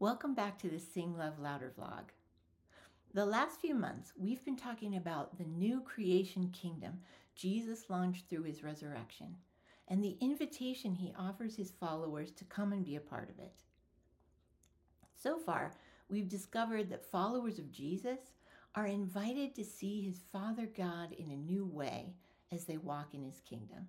[0.00, 2.04] Welcome back to the Sing Love Louder vlog.
[3.12, 7.00] The last few months, we've been talking about the new creation kingdom
[7.36, 9.36] Jesus launched through his resurrection
[9.88, 13.52] and the invitation he offers his followers to come and be a part of it.
[15.22, 15.74] So far,
[16.08, 18.20] we've discovered that followers of Jesus
[18.74, 22.14] are invited to see his Father God in a new way
[22.50, 23.88] as they walk in his kingdom,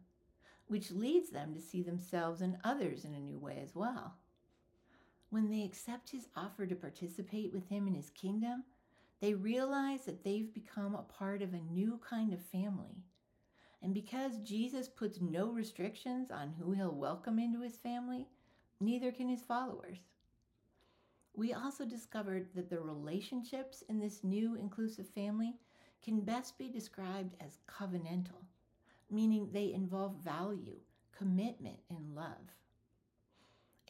[0.68, 4.16] which leads them to see themselves and others in a new way as well.
[5.32, 8.66] When they accept his offer to participate with him in his kingdom,
[9.22, 12.98] they realize that they've become a part of a new kind of family.
[13.82, 18.28] And because Jesus puts no restrictions on who he'll welcome into his family,
[18.82, 20.00] neither can his followers.
[21.34, 25.56] We also discovered that the relationships in this new inclusive family
[26.04, 28.44] can best be described as covenantal,
[29.10, 30.76] meaning they involve value,
[31.18, 32.52] commitment, and love.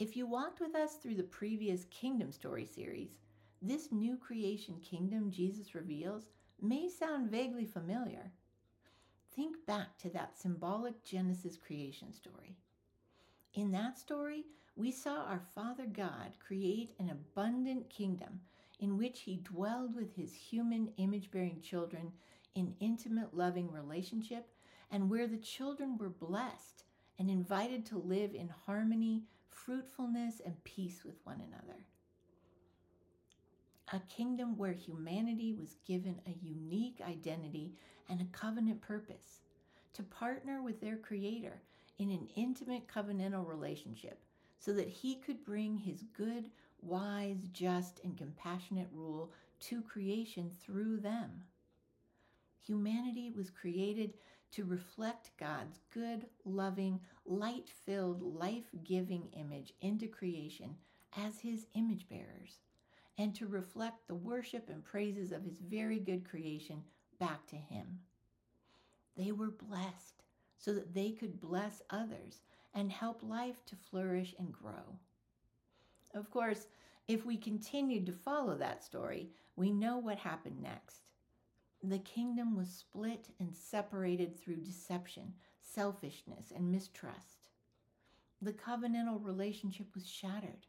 [0.02, 3.20] If you walked with us through the previous Kingdom Story series,
[3.62, 6.24] this new creation kingdom Jesus reveals
[6.60, 8.32] may sound vaguely familiar.
[9.36, 12.56] Think back to that symbolic Genesis creation story.
[13.54, 18.40] In that story, we saw our Father God create an abundant kingdom
[18.80, 22.12] in which he dwelled with his human image bearing children
[22.56, 24.48] in intimate, loving relationship,
[24.90, 26.86] and where the children were blessed
[27.20, 31.80] and invited to live in harmony, fruitfulness, and peace with one another.
[33.94, 37.74] A kingdom where humanity was given a unique identity
[38.10, 39.42] and a covenant purpose
[39.94, 41.62] to partner with their Creator
[42.00, 44.20] in an intimate covenantal relationship
[44.58, 46.50] so that He could bring His good,
[46.82, 51.44] wise, just, and compassionate rule to creation through them.
[52.66, 54.14] Humanity was created
[54.52, 60.76] to reflect God's good, loving, light filled, life giving image into creation
[61.18, 62.60] as His image bearers,
[63.18, 66.84] and to reflect the worship and praises of His very good creation
[67.20, 68.00] back to Him.
[69.18, 70.24] They were blessed
[70.58, 72.42] so that they could bless others
[72.74, 74.98] and help life to flourish and grow.
[76.14, 76.68] Of course,
[77.08, 81.11] if we continued to follow that story, we know what happened next.
[81.84, 87.50] The kingdom was split and separated through deception, selfishness, and mistrust.
[88.40, 90.68] The covenantal relationship was shattered.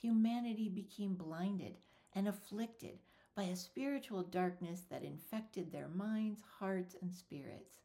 [0.00, 1.78] Humanity became blinded
[2.12, 3.00] and afflicted
[3.34, 7.80] by a spiritual darkness that infected their minds, hearts, and spirits,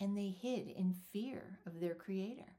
[0.00, 2.56] and they hid in fear of their Creator.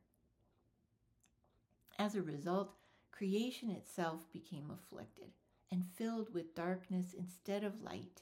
[1.97, 2.75] As a result,
[3.11, 5.31] creation itself became afflicted
[5.71, 8.21] and filled with darkness instead of light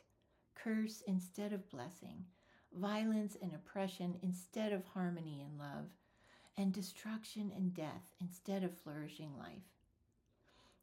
[0.56, 2.26] curse instead of blessing,
[2.74, 5.88] violence and oppression instead of harmony and love,
[6.58, 9.64] and destruction and death instead of flourishing life.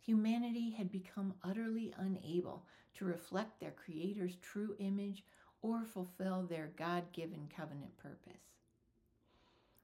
[0.04, 5.24] Humanity had become utterly unable to reflect their Creator's true image
[5.62, 8.42] or fulfill their God given covenant purpose.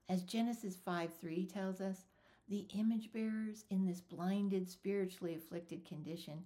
[0.09, 2.05] As Genesis 5 3 tells us,
[2.49, 6.43] the image bearers in this blinded, spiritually afflicted condition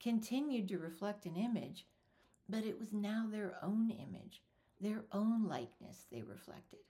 [0.00, 1.86] continued to reflect an image
[2.48, 4.42] but it was now their own image,
[4.80, 6.80] their own likeness they reflected.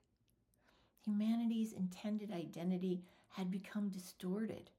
[1.04, 4.70] Humanity's intended identity had become distorted,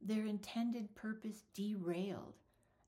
[0.00, 2.34] their intended purpose derailed,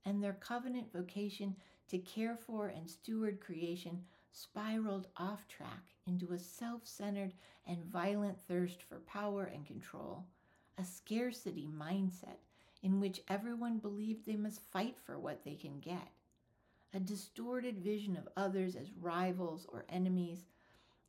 [0.04, 1.56] and their covenant vocation
[1.88, 7.32] to care for and steward creation spiraled off track into a self centered
[7.66, 10.24] and violent thirst for power and control,
[10.78, 12.38] a scarcity mindset
[12.82, 16.08] in which everyone believed they must fight for what they can get
[16.94, 20.46] a distorted vision of others as rivals or enemies,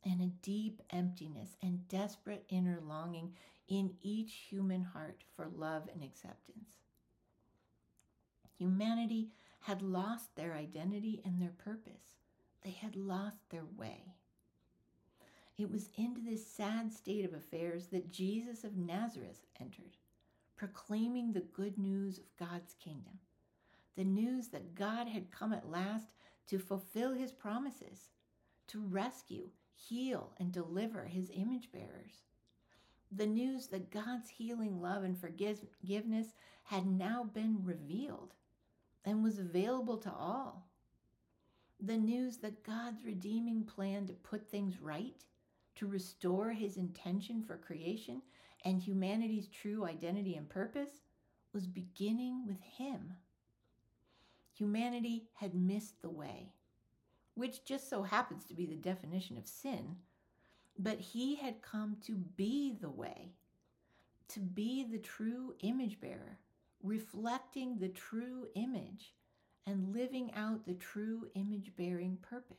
[0.04, 3.32] and a deep emptiness and desperate inner longing
[3.68, 6.76] in each human heart for love and acceptance.
[8.58, 9.28] Humanity
[9.60, 12.14] had lost their identity and their purpose.
[12.62, 14.14] They had lost their way.
[15.58, 19.96] It was into this sad state of affairs that Jesus of Nazareth entered,
[20.56, 23.18] proclaiming the good news of God's kingdom
[23.96, 26.06] the news that God had come at last
[26.48, 28.10] to fulfill his promises,
[28.68, 32.22] to rescue, heal, and deliver his image bearers.
[33.10, 36.34] The news that God's healing love and forgiveness
[36.64, 38.34] had now been revealed
[39.04, 40.68] and was available to all.
[41.80, 45.24] The news that God's redeeming plan to put things right,
[45.76, 48.22] to restore his intention for creation
[48.64, 51.02] and humanity's true identity and purpose,
[51.52, 53.14] was beginning with him
[54.56, 56.52] humanity had missed the way,
[57.34, 59.96] which just so happens to be the definition of sin.
[60.78, 63.32] But he had come to be the way,
[64.28, 66.38] to be the true image bearer,
[66.82, 69.14] reflecting the true image
[69.66, 72.56] and living out the true image bearing purpose.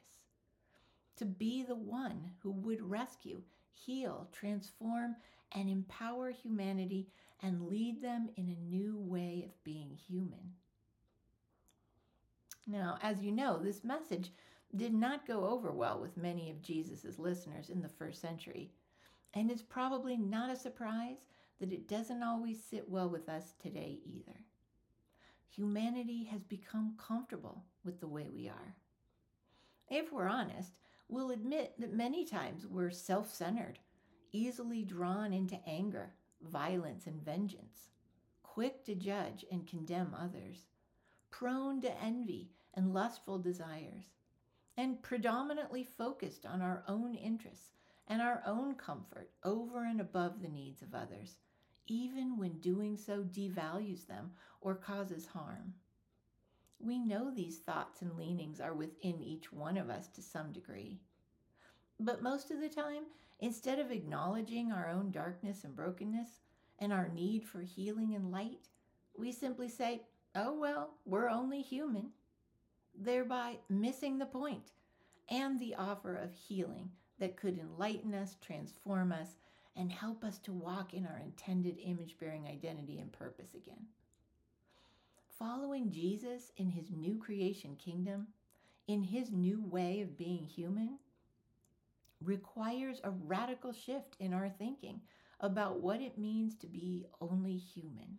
[1.18, 3.42] To be the one who would rescue,
[3.74, 5.16] heal, transform,
[5.54, 7.08] and empower humanity
[7.42, 10.54] and lead them in a new way of being human.
[12.68, 14.32] Now, as you know, this message
[14.76, 18.72] did not go over well with many of Jesus' listeners in the first century,
[19.34, 21.26] and it's probably not a surprise
[21.60, 24.42] that it doesn't always sit well with us today either.
[25.50, 28.76] Humanity has become comfortable with the way we are.
[29.90, 30.74] If we're honest,
[31.08, 33.80] we'll admit that many times we're self centered,
[34.34, 36.12] easily drawn into anger,
[36.42, 37.88] violence, and vengeance,
[38.44, 40.66] quick to judge and condemn others,
[41.32, 44.06] prone to envy and lustful desires,
[44.78, 47.72] and predominantly focused on our own interests
[48.08, 51.38] and our own comfort over and above the needs of others,
[51.88, 54.32] even when doing so devalues them
[54.62, 55.74] or causes harm.
[56.80, 61.00] We know these thoughts and leanings are within each one of us to some degree.
[62.00, 63.06] But most of the time,
[63.40, 66.30] instead of acknowledging our own darkness and brokenness
[66.78, 68.70] and our need for healing and light,
[69.18, 70.04] we simply say,
[70.36, 72.12] oh, well, we're only human
[72.98, 74.72] thereby missing the point
[75.30, 76.90] and the offer of healing
[77.20, 79.36] that could enlighten us, transform us,
[79.76, 83.86] and help us to walk in our intended image bearing identity and purpose again.
[85.38, 88.28] Following Jesus in his new creation kingdom,
[88.88, 90.98] in his new way of being human,
[92.24, 95.02] requires a radical shift in our thinking
[95.40, 98.18] about what it means to be only human.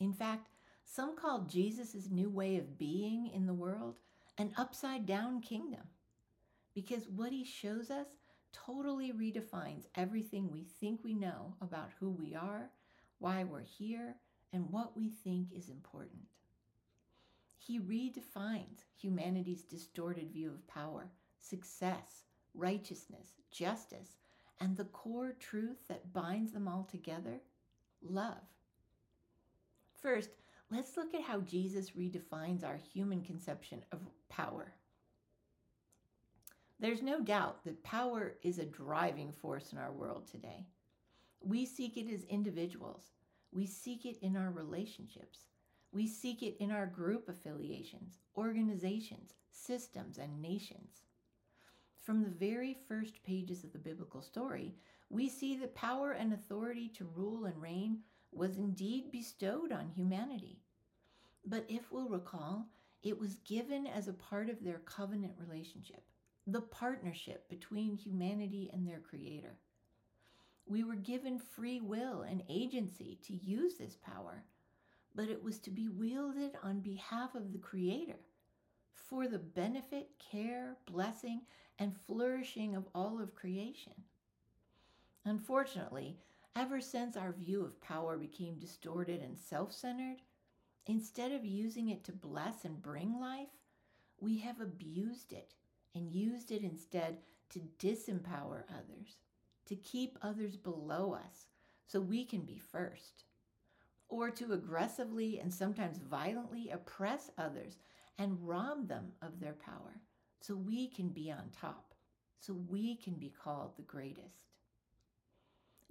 [0.00, 0.48] In fact,
[0.90, 3.96] some call Jesus' new way of being in the world
[4.38, 5.82] an upside down kingdom
[6.74, 8.06] because what he shows us
[8.52, 12.70] totally redefines everything we think we know about who we are,
[13.18, 14.16] why we're here,
[14.52, 16.22] and what we think is important.
[17.58, 22.24] He redefines humanity's distorted view of power, success,
[22.54, 24.16] righteousness, justice,
[24.58, 27.40] and the core truth that binds them all together
[28.02, 28.42] love.
[30.00, 30.30] First,
[30.70, 34.72] let's look at how Jesus redefines our human conception of power.
[36.80, 40.66] There's no doubt that power is a driving force in our world today.
[41.40, 43.10] We seek it as individuals,
[43.52, 45.46] we seek it in our relationships,
[45.92, 51.04] we seek it in our group affiliations, organizations, systems, and nations.
[51.96, 54.74] From the very first pages of the biblical story,
[55.10, 57.98] we see that power and authority to rule and reign
[58.32, 60.60] was indeed bestowed on humanity.
[61.44, 62.66] But if we'll recall,
[63.02, 66.02] it was given as a part of their covenant relationship,
[66.46, 69.56] the partnership between humanity and their Creator.
[70.66, 74.44] We were given free will and agency to use this power,
[75.14, 78.18] but it was to be wielded on behalf of the Creator
[78.92, 81.42] for the benefit, care, blessing,
[81.78, 83.94] and flourishing of all of creation.
[85.24, 86.18] Unfortunately,
[86.58, 90.22] Ever since our view of power became distorted and self centered,
[90.86, 93.54] instead of using it to bless and bring life,
[94.18, 95.54] we have abused it
[95.94, 97.18] and used it instead
[97.50, 99.18] to disempower others,
[99.66, 101.46] to keep others below us
[101.86, 103.22] so we can be first,
[104.08, 107.78] or to aggressively and sometimes violently oppress others
[108.18, 110.00] and rob them of their power
[110.40, 111.94] so we can be on top,
[112.40, 114.47] so we can be called the greatest.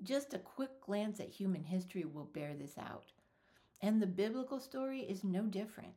[0.03, 3.11] Just a quick glance at human history will bear this out.
[3.81, 5.93] And the biblical story is no different.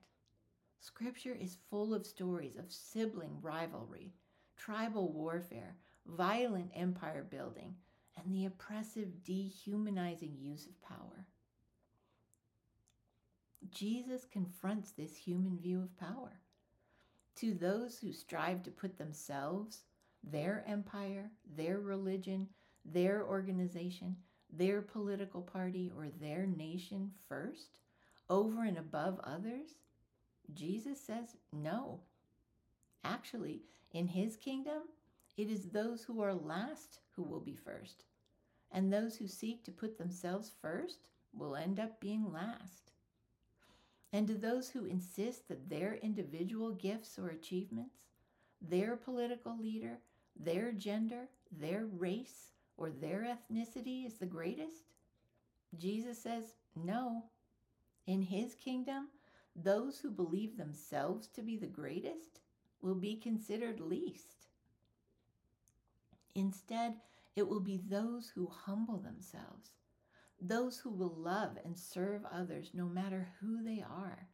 [0.80, 4.14] Scripture is full of stories of sibling rivalry,
[4.56, 5.76] tribal warfare,
[6.06, 7.74] violent empire building,
[8.16, 11.26] and the oppressive, dehumanizing use of power.
[13.70, 16.40] Jesus confronts this human view of power.
[17.36, 19.82] To those who strive to put themselves,
[20.24, 22.48] their empire, their religion,
[22.84, 24.16] their organization,
[24.52, 27.78] their political party, or their nation first
[28.28, 29.76] over and above others?
[30.54, 32.00] Jesus says no.
[33.04, 34.82] Actually, in his kingdom,
[35.36, 38.04] it is those who are last who will be first,
[38.72, 40.98] and those who seek to put themselves first
[41.32, 42.90] will end up being last.
[44.12, 47.96] And to those who insist that their individual gifts or achievements,
[48.60, 49.98] their political leader,
[50.36, 54.94] their gender, their race, or their ethnicity is the greatest?
[55.76, 57.26] Jesus says, no.
[58.06, 59.08] In his kingdom,
[59.54, 62.40] those who believe themselves to be the greatest
[62.80, 64.46] will be considered least.
[66.34, 66.94] Instead,
[67.36, 69.72] it will be those who humble themselves,
[70.40, 74.28] those who will love and serve others no matter who they are,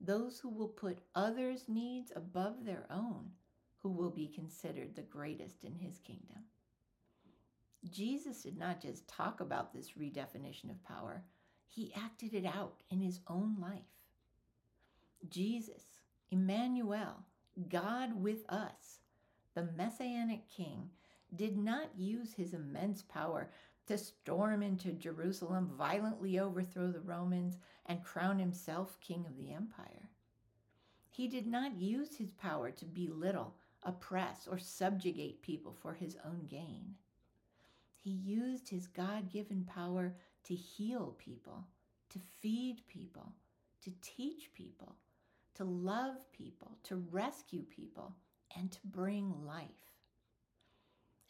[0.00, 3.30] those who will put others' needs above their own,
[3.78, 6.44] who will be considered the greatest in his kingdom.
[7.88, 11.24] Jesus did not just talk about this redefinition of power,
[11.66, 13.80] he acted it out in his own life.
[15.28, 15.84] Jesus,
[16.30, 17.24] Emmanuel,
[17.68, 19.00] God with us,
[19.54, 20.90] the Messianic King,
[21.34, 23.50] did not use his immense power
[23.86, 30.10] to storm into Jerusalem, violently overthrow the Romans, and crown himself king of the empire.
[31.10, 36.46] He did not use his power to belittle, oppress, or subjugate people for his own
[36.48, 36.94] gain.
[38.02, 40.14] He used his God given power
[40.44, 41.66] to heal people,
[42.10, 43.34] to feed people,
[43.82, 44.96] to teach people,
[45.54, 48.16] to love people, to rescue people,
[48.56, 49.68] and to bring life.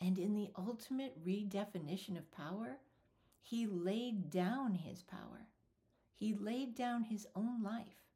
[0.01, 2.79] And in the ultimate redefinition of power,
[3.43, 5.49] he laid down his power.
[6.15, 8.07] He laid down his own life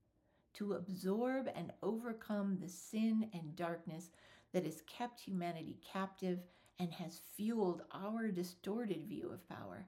[0.55, 4.11] to absorb and overcome the sin and darkness
[4.53, 6.39] that has kept humanity captive
[6.79, 9.87] and has fueled our distorted view of power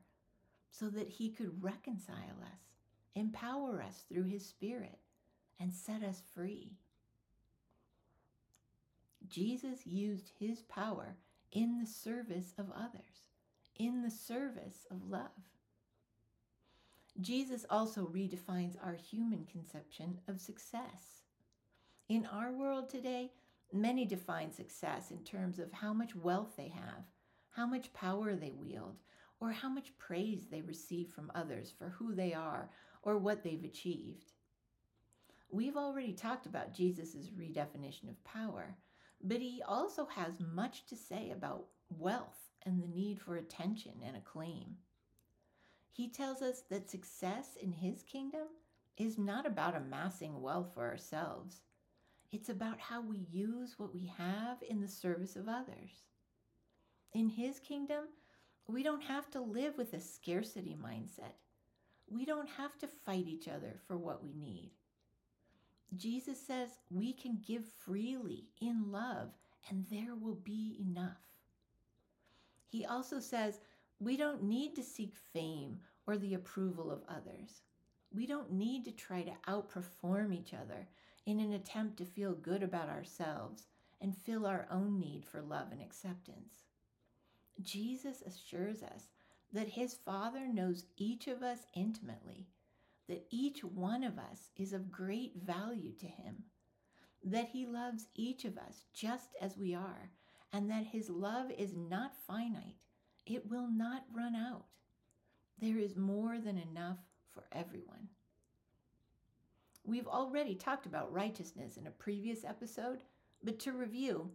[0.71, 2.61] so that he could reconcile us,
[3.14, 4.99] empower us through his spirit,
[5.59, 6.73] and set us free.
[9.28, 11.16] Jesus used his power
[11.52, 13.31] in the service of others,
[13.76, 15.31] in the service of love.
[17.21, 21.23] Jesus also redefines our human conception of success.
[22.09, 23.33] In our world today,
[23.73, 27.04] many define success in terms of how much wealth they have,
[27.50, 28.96] how much power they wield,
[29.40, 32.70] or how much praise they receive from others for who they are
[33.02, 34.32] or what they've achieved.
[35.50, 38.76] We've already talked about Jesus' redefinition of power,
[39.23, 44.16] but he also has much to say about wealth and the need for attention and
[44.16, 44.76] acclaim.
[45.92, 48.49] He tells us that success in his kingdom
[48.99, 51.61] is not about amassing wealth for ourselves.
[52.33, 56.04] It's about how we use what we have in the service of others.
[57.14, 58.04] In his kingdom,
[58.66, 61.35] we don't have to live with a scarcity mindset.
[62.09, 64.71] We don't have to fight each other for what we need.
[65.97, 69.30] Jesus says we can give freely in love
[69.68, 71.23] and there will be enough.
[72.66, 73.61] He also says
[74.00, 77.62] we don't need to seek fame or the approval of others.
[78.14, 80.87] We don't need to try to outperform each other
[81.26, 83.66] in an attempt to feel good about ourselves
[84.00, 86.64] and fill our own need for love and acceptance.
[87.61, 89.09] Jesus assures us
[89.52, 92.47] that his Father knows each of us intimately
[93.09, 96.45] that each one of us is of great value to him,
[97.23, 100.11] that he loves each of us just as we are,
[100.52, 102.76] and that his love is not finite.
[103.26, 104.66] It will not run out.
[105.61, 106.99] There is more than enough
[107.33, 108.09] for everyone.
[109.87, 113.02] We've already talked about righteousness in a previous episode,
[113.43, 114.31] but to review,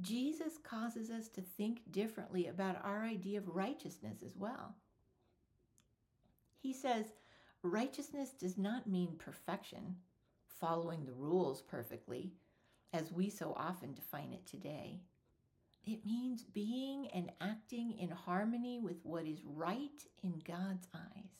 [0.00, 4.74] Jesus causes us to think differently about our idea of righteousness as well.
[6.58, 7.06] He says,
[7.62, 9.96] Righteousness does not mean perfection,
[10.60, 12.32] following the rules perfectly,
[12.92, 15.00] as we so often define it today.
[15.86, 21.30] It means being and acting in harmony with what is right in God's eyes.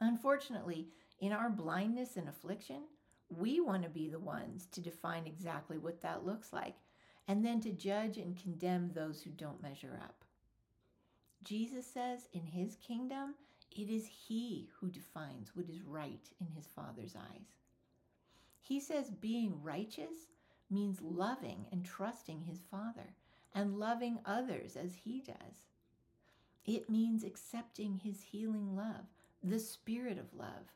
[0.00, 0.88] Unfortunately,
[1.20, 2.82] in our blindness and affliction,
[3.28, 6.76] we want to be the ones to define exactly what that looks like
[7.28, 10.24] and then to judge and condemn those who don't measure up.
[11.44, 13.34] Jesus says in his kingdom,
[13.74, 17.56] it is He who defines what is right in His Father's eyes.
[18.60, 20.28] He says being righteous
[20.70, 23.14] means loving and trusting His Father
[23.54, 25.68] and loving others as He does.
[26.66, 29.06] It means accepting His healing love,
[29.42, 30.70] the Spirit of love,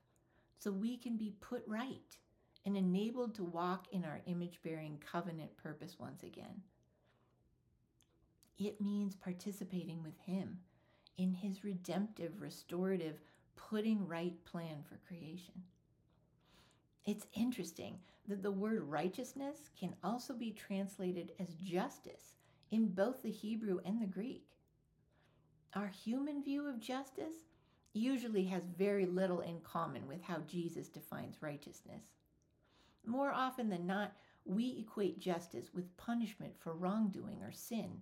[0.59, 2.17] so we can be put right
[2.65, 6.63] and enabled to walk in our image bearing covenant purpose once again.
[8.59, 10.59] It means participating with Him
[11.19, 13.21] in his redemptive, restorative,
[13.57, 15.63] putting right plan for creation.
[17.05, 17.99] It's interesting
[18.29, 22.37] that the word righteousness can also be translated as justice
[22.71, 24.45] in both the Hebrew and the Greek.
[25.75, 27.37] Our human view of justice
[27.97, 32.05] usually has very little in common with how Jesus defines righteousness.
[33.05, 34.13] More often than not,
[34.45, 38.01] we equate justice with punishment for wrongdoing or sin,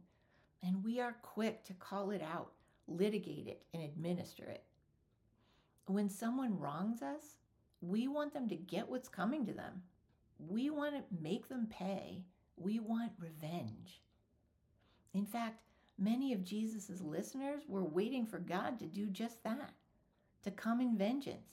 [0.63, 2.53] and we are quick to call it out
[2.87, 4.65] litigate it, and administer it.
[5.87, 7.37] When someone wrongs us,
[7.81, 9.83] we want them to get what's coming to them.
[10.39, 12.25] We want to make them pay.
[12.57, 14.03] We want revenge.
[15.13, 15.63] In fact,
[15.99, 19.73] many of Jesus' listeners were waiting for God to do just that
[20.45, 21.49] to come in vengeance,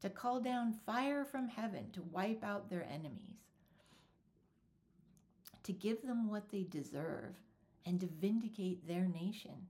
[0.00, 3.42] to call down fire from heaven to wipe out their enemies,
[5.64, 7.34] to give them what they deserve,
[7.84, 9.66] and to vindicate their nation.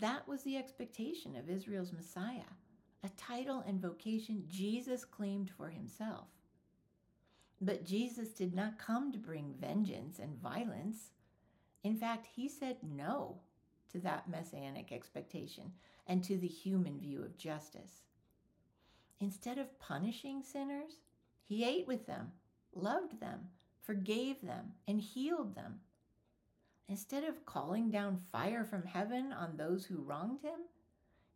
[0.00, 2.56] That was the expectation of Israel's Messiah,
[3.04, 6.28] a title and vocation Jesus claimed for himself.
[7.60, 11.10] But Jesus did not come to bring vengeance and violence.
[11.84, 13.38] In fact, he said no
[13.92, 15.72] to that messianic expectation
[16.06, 18.02] and to the human view of justice.
[19.20, 20.96] Instead of punishing sinners,
[21.44, 22.32] he ate with them,
[22.74, 23.48] loved them,
[23.80, 25.80] forgave them, and healed them.
[26.88, 30.60] Instead of calling down fire from heaven on those who wronged him,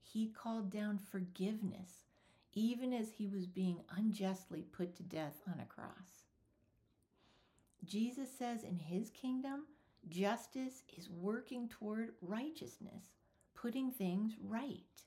[0.03, 2.05] he called down forgiveness,
[2.53, 6.25] even as he was being unjustly put to death on a cross.
[7.85, 9.65] Jesus says in his kingdom,
[10.09, 13.05] justice is working toward righteousness,
[13.67, 15.03] putting things right.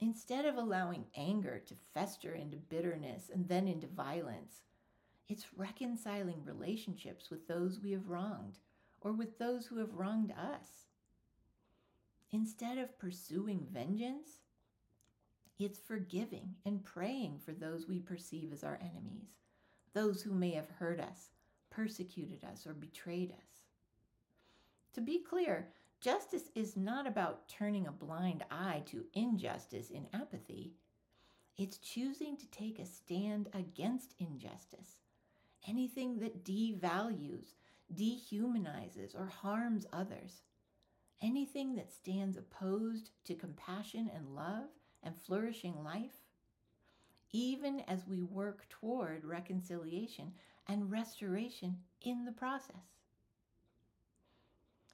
[0.00, 4.62] Instead of allowing anger to fester into bitterness and then into violence,
[5.28, 8.58] it's reconciling relationships with those we have wronged
[9.02, 10.88] or with those who have wronged us.
[12.32, 14.38] Instead of pursuing vengeance,
[15.60, 19.30] it's forgiving and praying for those we perceive as our enemies,
[19.94, 21.28] those who may have hurt us,
[21.70, 23.62] persecuted us, or betrayed us.
[24.94, 25.68] To be clear,
[26.00, 30.74] justice is not about turning a blind eye to injustice in apathy.
[31.56, 34.98] It's choosing to take a stand against injustice,
[35.66, 37.54] anything that devalues,
[37.92, 40.42] dehumanizes, or harms others,
[41.20, 44.68] anything that stands opposed to compassion and love
[45.02, 46.22] and flourishing life,
[47.32, 50.32] even as we work toward reconciliation
[50.68, 52.97] and restoration in the process.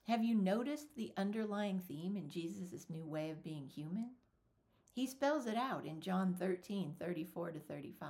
[0.07, 4.11] Have you noticed the underlying theme in Jesus' new way of being human?
[4.93, 8.09] He spells it out in John 13 34 to 35.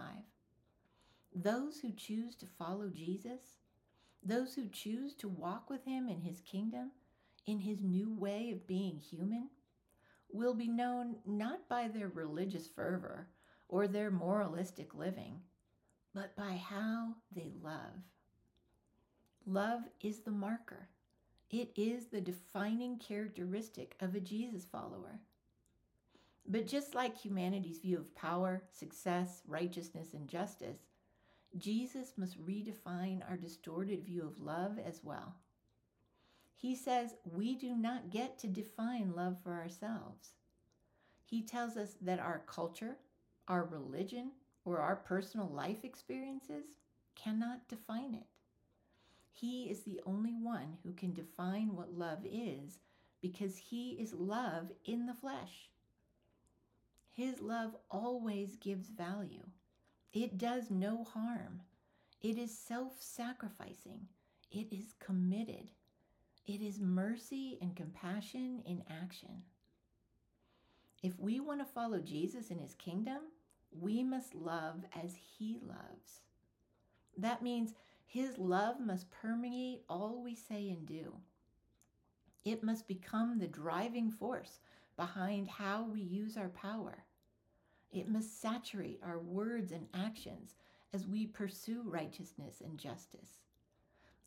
[1.34, 3.60] Those who choose to follow Jesus,
[4.21, 6.91] those who choose to walk with him in his kingdom,
[7.45, 9.49] in his new way of being human,
[10.34, 13.29] will be known not by their religious fervor
[13.69, 15.39] or their moralistic living,
[16.13, 18.03] but by how they love.
[19.45, 20.89] Love is the marker
[21.56, 25.22] it is the defining characteristic of a Jesus follower.
[26.46, 30.80] But just like humanity's view of power, success, righteousness, and justice,
[31.58, 35.36] Jesus must redefine our distorted view of love as well.
[36.58, 40.34] He says we do not get to define love for ourselves.
[41.24, 42.98] He tells us that our culture,
[43.48, 44.32] our religion,
[44.65, 46.65] or our personal life experiences
[47.15, 48.28] cannot define it.
[49.38, 52.80] He is the only one who can define what love is
[53.21, 55.69] because he is love in the flesh.
[57.12, 59.43] His love always gives value.
[60.13, 61.63] It does no harm.
[62.21, 64.08] It is self sacrificing.
[64.52, 65.71] It is committed.
[66.48, 69.43] It is mercy and compassion in action.
[71.04, 73.19] If we want to follow Jesus in his kingdom,
[73.78, 76.21] we must love as he loves.
[77.17, 77.74] That means
[78.06, 81.13] his love must permeate all we say and do.
[82.44, 84.60] It must become the driving force
[84.96, 87.04] behind how we use our power.
[87.91, 90.56] It must saturate our words and actions
[90.94, 93.39] as we pursue righteousness and justice.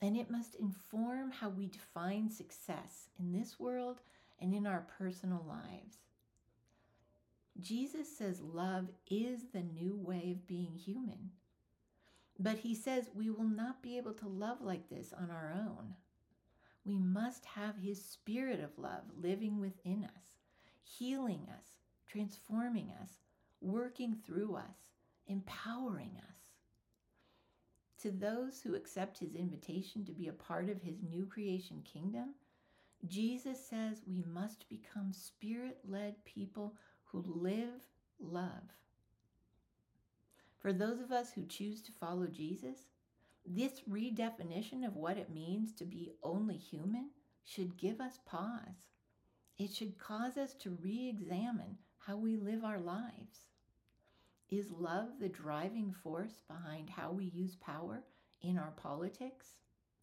[0.01, 4.01] And it must inform how we define success in this world
[4.41, 5.99] and in our personal lives.
[7.61, 11.31] Jesus says love is the new way of being human.
[12.38, 15.94] But he says we will not be able to love like this on our own.
[16.85, 20.22] We must have his spirit of love living within us,
[20.83, 21.66] healing us,
[22.07, 23.11] transforming us,
[23.61, 24.77] working through us,
[25.27, 26.37] empowering us.
[28.03, 32.35] To those who accept his invitation to be a part of his new creation kingdom,
[33.07, 36.74] Jesus says we must become spirit led people
[37.05, 37.83] who live
[38.20, 38.72] love.
[40.59, 42.88] For those of us who choose to follow Jesus,
[43.47, 47.11] this redefinition of what it means to be only human
[47.44, 48.88] should give us pause.
[49.57, 53.47] It should cause us to re examine how we live our lives.
[54.51, 58.05] Is love the driving force behind how we use power
[58.40, 59.55] in our politics,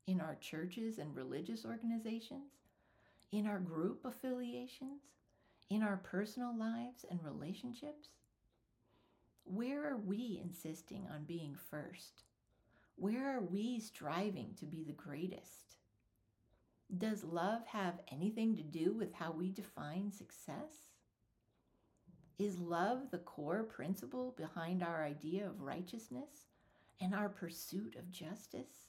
[0.07, 2.51] in our churches and religious organizations,
[3.31, 5.01] in our group affiliations,
[5.69, 8.09] in our personal lives and relationships?
[9.45, 12.23] Where are we insisting on being first?
[12.95, 15.77] Where are we striving to be the greatest?
[16.97, 20.89] Does love have anything to do with how we define success?
[22.39, 26.47] Is love the core principle behind our idea of righteousness
[26.99, 28.87] and our pursuit of justice?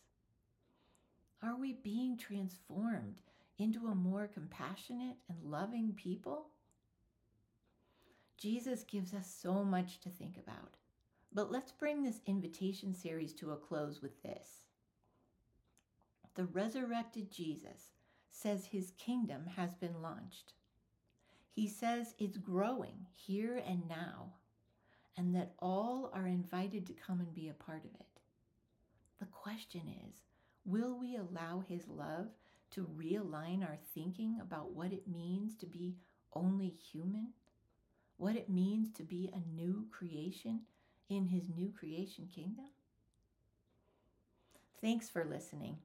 [1.43, 3.21] Are we being transformed
[3.59, 6.49] into a more compassionate and loving people?
[8.37, 10.77] Jesus gives us so much to think about.
[11.33, 14.67] But let's bring this invitation series to a close with this.
[16.35, 17.91] The resurrected Jesus
[18.31, 20.53] says his kingdom has been launched.
[21.51, 24.35] He says it's growing here and now,
[25.17, 28.21] and that all are invited to come and be a part of it.
[29.19, 30.23] The question is
[30.67, 32.27] will we allow his love
[32.73, 35.97] to realign our thinking about what it means to be
[36.35, 37.29] only human?
[38.19, 40.61] What it means to be a new creation
[41.09, 42.67] in his new creation kingdom?
[44.81, 45.79] Thanks for listening.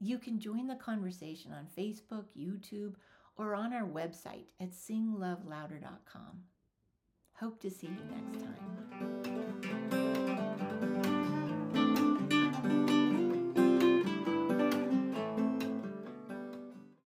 [0.00, 2.94] You can join the conversation on Facebook, YouTube,
[3.36, 6.42] or on our website at singlovelouder.com.
[7.34, 9.17] Hope to see you next time.